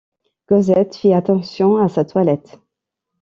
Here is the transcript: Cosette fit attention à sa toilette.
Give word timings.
Cosette 0.47 0.95
fit 0.95 1.13
attention 1.13 1.77
à 1.77 1.87
sa 1.87 2.03
toilette. 2.05 2.57